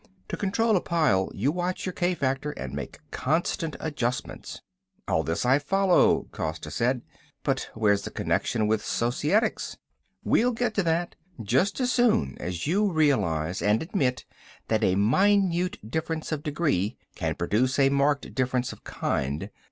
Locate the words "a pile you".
0.75-1.51